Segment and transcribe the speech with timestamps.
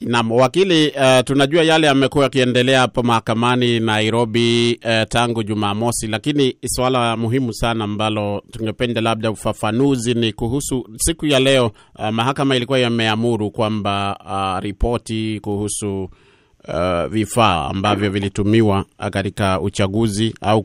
[0.00, 7.16] Naam, wakili, uh, tunajua yale yamekuwa yakiendelea hapo mahakamani Nairobi uh, tangu Jumamosi, lakini swala
[7.16, 11.70] muhimu sana ambalo tungependa labda ufafanuzi ni kuhusu siku ya leo.
[11.98, 16.02] Uh, mahakama ilikuwa yameamuru kwamba uh, ripoti kuhusu
[16.68, 20.62] uh, vifaa ambavyo vilitumiwa katika uchaguzi au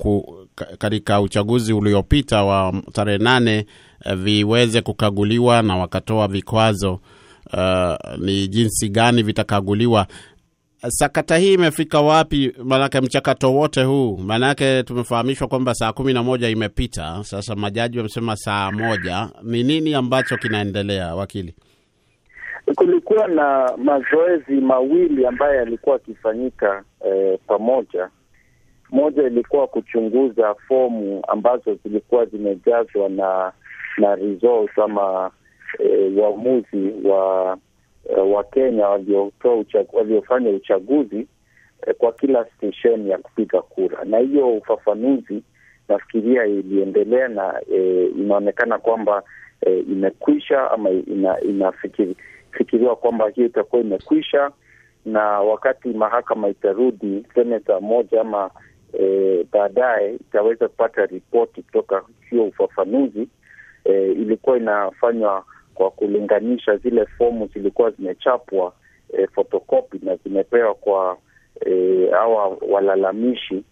[0.78, 3.66] katika uchaguzi uliopita wa tarehe nane
[4.06, 7.00] uh, viweze kukaguliwa na wakatoa vikwazo
[7.58, 10.08] Uh, ni jinsi gani vitakaguliwa.
[10.88, 12.54] Sakata hii imefika wapi?
[12.64, 18.36] Maanake mchakato wote huu, maanake tumefahamishwa kwamba saa kumi na moja imepita sasa, majaji wamesema
[18.36, 19.30] saa moja.
[19.44, 21.56] Ni nini ambacho kinaendelea, wakili?
[22.76, 28.10] Kulikuwa na mazoezi mawili ambayo yalikuwa akifanyika eh, pamoja.
[28.92, 33.52] Moja ilikuwa kuchunguza fomu ambazo zilikuwa zimejazwa na
[33.98, 35.32] na results ama
[36.18, 37.58] uamuzi e, wa
[38.18, 41.28] e, wa Kenya waliofanya waliofanya uchaguzi
[41.88, 45.44] e, kwa kila stesheni ya kupiga kura, na hiyo ufafanuzi
[45.90, 49.24] nafikiria iliendelea na e, inaonekana kwamba
[49.62, 54.52] e, imekwisha ama ina, inafikiriwa kwamba hiyo itakuwa imekwisha,
[55.06, 58.52] na wakati mahakama itarudi seneta moja ama
[59.00, 63.28] e, baadaye itaweza kupata ripoti kutoka hiyo ufafanuzi
[63.86, 65.44] e, ilikuwa inafanywa
[65.76, 68.74] kwa kulinganisha zile fomu zilikuwa zimechapwa
[69.18, 71.18] e, fotokopi na zimepewa kwa
[71.66, 73.64] e, hawa walalamishi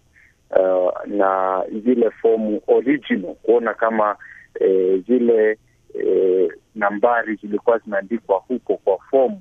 [0.50, 4.16] uh, na zile fomu original kuona kama
[4.60, 5.58] e, zile
[6.04, 9.40] e, nambari zilikuwa zimeandikwa huko kwa fomu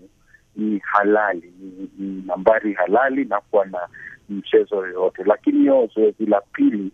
[0.56, 1.54] ni halali,
[2.00, 3.88] ni, nambari halali na kuwa na
[4.30, 5.24] mchezo yoyote.
[5.26, 6.92] Lakini hiyo zoezi la pili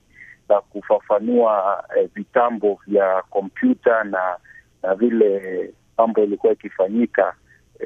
[0.49, 4.37] la kufafanua eh, vitambo vya kompyuta na
[4.83, 7.33] na vile mambo ilikuwa ikifanyika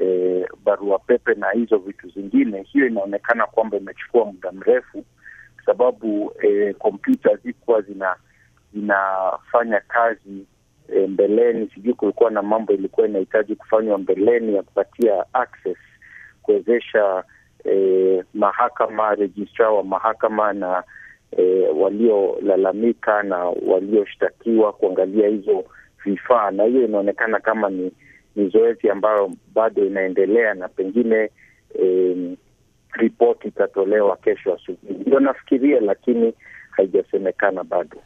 [0.02, 5.04] e, barua pepe na hizo vitu zingine, hiyo inaonekana kwamba imechukua muda mrefu,
[5.66, 6.32] sababu
[6.78, 8.16] kompyuta eh, zikuwa zina
[8.74, 10.46] zinafanya kazi
[10.88, 11.70] e, mbeleni.
[11.74, 15.76] Sijui kulikuwa na mambo ilikuwa inahitaji kufanywa mbeleni ya kupatia access
[16.42, 17.24] kuwezesha
[17.64, 20.84] eh, mahakama, rejistra wa mahakama na
[21.38, 25.64] E, waliolalamika na walioshtakiwa kuangalia hizo
[26.04, 27.92] vifaa, na hiyo inaonekana kama ni,
[28.36, 31.30] ni zoezi ambayo bado inaendelea na pengine
[31.82, 32.16] eh,
[32.92, 36.32] ripoti itatolewa kesho asubuhi, ndio nafikiria, lakini
[36.70, 37.96] haijasemekana bado.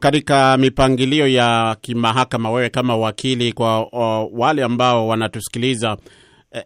[0.00, 5.96] Katika mipangilio ya kimahakama, wewe kama wakili, kwa o, wale ambao wanatusikiliza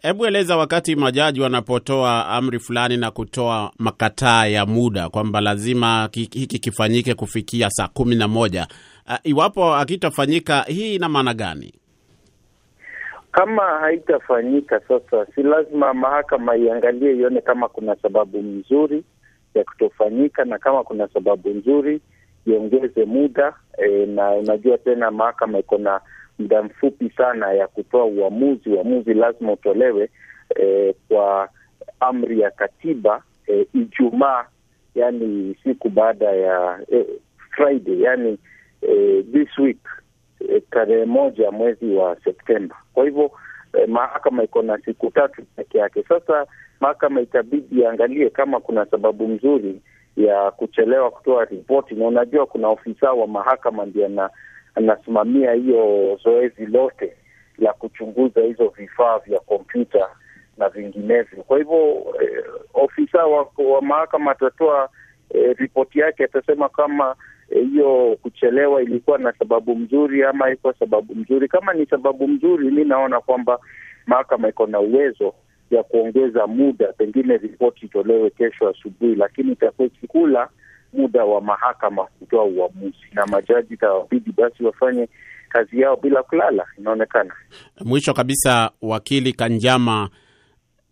[0.02, 6.58] Hebu eleza, wakati majaji wanapotoa amri fulani na kutoa makataa ya muda kwamba lazima hiki
[6.58, 8.66] kifanyike kufikia saa kumi na moja,
[9.08, 11.74] uh, iwapo hakitafanyika, hii ina maana gani?
[13.32, 19.04] Kama haitafanyika sasa, si lazima mahakama iangalie ione kama kuna sababu nzuri
[19.54, 22.00] ya kutofanyika, na kama kuna sababu nzuri
[22.46, 26.00] iongeze muda e, na unajua tena mahakama iko na
[26.38, 28.70] muda mfupi sana ya kutoa uamuzi.
[28.70, 30.10] Uamuzi lazima utolewe
[30.60, 31.48] e, kwa
[32.00, 34.44] amri ya katiba e, Ijumaa,
[34.94, 37.06] yani siku baada ya e,
[37.50, 38.38] Friday, yani
[38.82, 39.78] eh, this week
[40.48, 42.76] eh, tarehe moja mwezi wa Septemba.
[42.94, 43.30] Kwa hivyo
[43.78, 46.02] eh, mahakama iko na siku tatu peke yake.
[46.08, 46.46] Sasa
[46.80, 49.80] mahakama itabidi iangalie kama kuna sababu nzuri
[50.16, 54.30] ya kuchelewa kutoa ripoti, na unajua kuna ofisa wa mahakama ndio na
[54.74, 57.16] anasimamia hiyo zoezi lote
[57.58, 60.08] la kuchunguza hizo vifaa vya kompyuta
[60.58, 61.42] na vinginevyo.
[61.42, 64.88] Kwa hivyo eh, ofisa wa, wa mahakama atatoa
[65.34, 67.16] eh, ripoti yake, atasema kama
[67.54, 71.48] hiyo eh, kuchelewa ilikuwa na sababu mzuri ama haikuwa sababu mzuri.
[71.48, 73.58] Kama ni sababu mzuri, mi naona kwamba
[74.06, 75.34] mahakama iko na uwezo
[75.70, 80.48] ya kuongeza muda, pengine ripoti itolewe kesho asubuhi, lakini itakuwa ikikula
[80.92, 85.08] muda wa mahakama kutoa uamuzi, na majaji itawabidi basi wafanye
[85.48, 86.66] kazi yao bila kulala.
[86.78, 87.34] Inaonekana.
[87.84, 90.08] Mwisho kabisa, wakili Kanjama,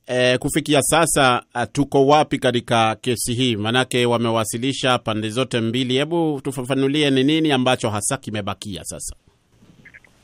[0.08, 3.56] e, kufikia sasa tuko wapi katika kesi hii?
[3.56, 5.94] Maanake wamewasilisha pande zote mbili.
[5.94, 9.16] Hebu tufafanulie ni nini ambacho hasa kimebakia sasa?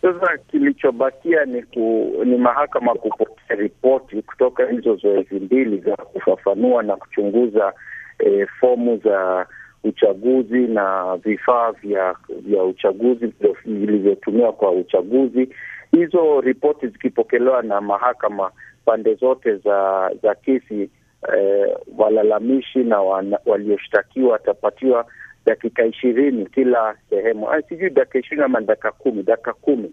[0.02, 6.96] Sasa kilichobakia ni ku, ni mahakama kupokea ripoti kutoka hizo zoezi mbili za kufafanua na
[6.96, 7.72] kuchunguza
[8.18, 9.46] e, fomu za
[9.84, 13.32] uchaguzi na vifaa vya vya uchaguzi
[13.66, 15.48] vilivyotumiwa kwa uchaguzi.
[15.94, 18.50] Hizo ripoti zikipokelewa na mahakama
[18.84, 20.90] pande zote za za kesi
[21.36, 23.00] eh, walalamishi na
[23.46, 25.06] walioshtakiwa watapatiwa
[25.46, 29.92] dakika ishirini kila sehemu, sijui dakika ishirini ama dakika kumi, dakika kumi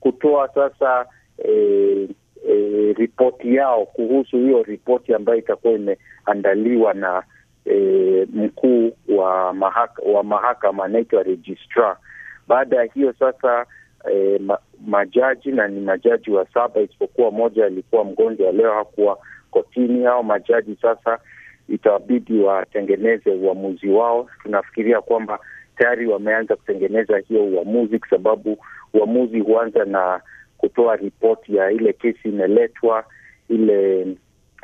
[0.00, 1.06] kutoa sasa
[1.44, 2.08] eh,
[2.48, 7.22] eh, ripoti yao kuhusu hiyo ripoti ambayo itakuwa imeandaliwa na
[7.64, 11.96] eh, mkuu wa mahakama wa mahakama anaitwa registrar.
[12.48, 13.66] Baada ya hiyo sasa
[14.12, 19.18] e, ma, majaji na ni majaji wa saba isipokuwa moja alikuwa mgonjwa leo hakuwa
[19.50, 20.04] kotini.
[20.04, 21.18] Hao majaji sasa
[21.68, 24.28] itabidi watengeneze uamuzi wao.
[24.42, 25.38] Tunafikiria kwamba
[25.78, 28.58] tayari wameanza kutengeneza hiyo uamuzi, kwa sababu
[28.94, 30.20] uamuzi huanza na
[30.58, 33.04] kutoa ripoti ya ile kesi imeletwa,
[33.48, 34.06] ile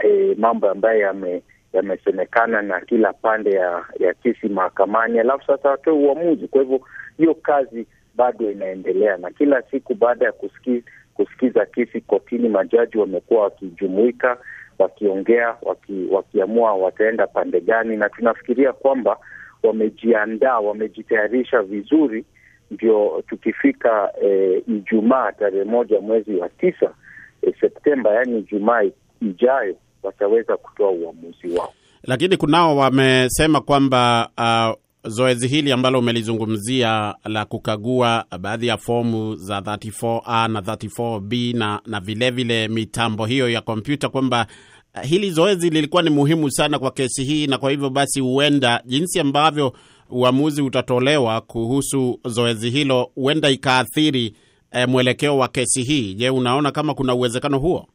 [0.05, 1.43] e, mambo ambayo yame
[1.73, 6.49] yamesemekana na kila pande ya ya kesi mahakamani, alafu sasa watoe uamuzi.
[6.49, 6.81] Kwa hivyo
[7.19, 10.83] hiyo kazi bado inaendelea, na kila siku baada ya kusikiza,
[11.15, 14.39] kusikiza kesi kotini, majaji wamekuwa wakijumuika,
[14.79, 19.17] wakiongea, waki, wakiamua wataenda pande gani, na tunafikiria kwamba
[19.63, 22.25] wamejiandaa, wamejitayarisha vizuri,
[22.71, 26.95] ndio tukifika eh, Ijumaa tarehe moja mwezi wa tisa
[27.43, 28.83] eh, Septemba, yaani Ijumaa
[29.21, 31.73] ijayo wataweza kutoa uamuzi wao.
[32.05, 39.59] Lakini kunao wamesema kwamba uh, zoezi hili ambalo umelizungumzia la kukagua baadhi ya fomu za
[39.61, 44.47] 34A na 34B na na vilevile vile mitambo hiyo ya kompyuta kwamba
[44.95, 48.83] uh, hili zoezi lilikuwa ni muhimu sana kwa kesi hii, na kwa hivyo basi huenda
[48.87, 49.73] jinsi ambavyo
[50.11, 54.35] uamuzi utatolewa kuhusu zoezi hilo huenda ikaathiri
[54.73, 56.15] eh, mwelekeo wa kesi hii.
[56.15, 57.87] Je, unaona kama kuna uwezekano huo?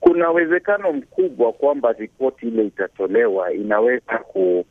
[0.00, 4.64] Kuna uwezekano mkubwa kwamba ripoti ile itatolewa inaweza ku,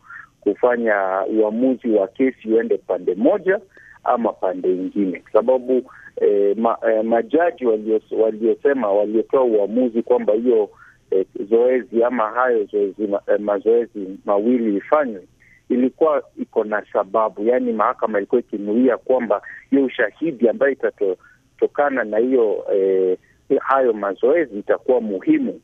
[0.54, 3.60] kufanya uamuzi wa kesi uende pande moja
[4.04, 5.92] ama pande ingine, kwa sababu
[6.22, 7.66] eh, ma, eh, majaji
[8.12, 10.70] waliosema waliotoa uamuzi kwamba hiyo
[11.12, 15.22] eh, zoezi ama hayo zoezi, eh, mazoezi mawili ifanywe
[15.70, 22.66] ilikuwa iko na sababu, yaani mahakama ilikuwa ikinuia kwamba hiyo ushahidi ambayo itatokana na hiyo
[22.74, 23.18] eh,
[23.60, 25.60] hayo mazoezi itakuwa muhimu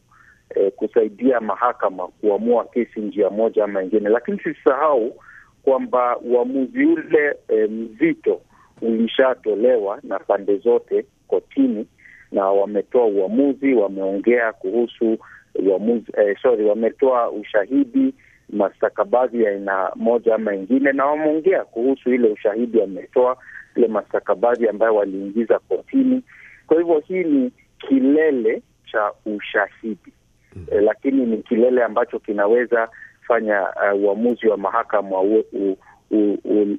[0.55, 5.15] eh, kusaidia mahakama kuamua kesi njia moja ama ingine, lakini sisahau
[5.63, 8.41] kwamba uamuzi ule eh, mzito
[8.81, 11.87] ulishatolewa na pande zote kotini,
[12.31, 15.17] na wametoa uamuzi, wameongea kuhusu
[15.65, 18.13] uamuzi eh, sorry, wametoa ushahidi
[18.49, 23.37] mastakabadhi ya aina moja ama ingine, na wameongea kuhusu ile ushahidi wametoa
[23.75, 26.23] ile mastakabadhi ambayo waliingiza kotini.
[26.67, 28.61] Kwa hivyo hii ni kilele
[28.91, 30.13] cha ushahidi
[30.55, 30.77] mm -hmm.
[30.77, 32.89] E, lakini ni kilele ambacho kinaweza
[33.27, 33.61] fanya
[33.93, 35.21] uh, uamuzi wa mahakama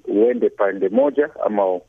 [0.08, 1.80] uende pande moja ama uh,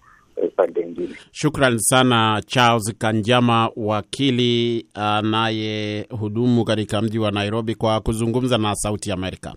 [0.55, 1.15] pande ingine.
[1.31, 9.11] Shukran sana Charles Kanjama, wakili anayehudumu uh, katika mji wa Nairobi, kwa kuzungumza na Sauti
[9.11, 9.53] Amerika.